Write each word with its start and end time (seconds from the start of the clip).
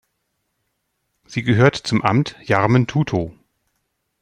Sie 1.27 1.43
gehört 1.43 1.75
zum 1.75 2.01
Amt 2.01 2.35
Jarmen-Tutow. 2.43 3.35